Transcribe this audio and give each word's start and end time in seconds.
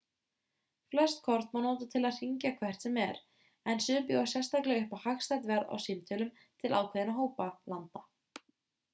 flest 0.91 1.19
kort 1.25 1.51
má 1.55 1.59
nota 1.65 1.87
til 1.89 1.99
að 2.09 2.15
hringja 2.21 2.51
hvert 2.61 2.85
sem 2.85 2.95
er 3.03 3.19
en 3.73 3.83
sum 3.87 4.07
bjóða 4.07 4.23
sérstaklega 4.31 4.83
upp 4.85 4.95
á 4.97 4.99
hagstætt 5.03 5.45
verð 5.51 5.73
á 5.73 5.75
stímtölum 5.83 6.31
til 6.63 6.73
ákveðinna 6.79 7.15
hópa 7.19 7.47
landa 7.75 8.03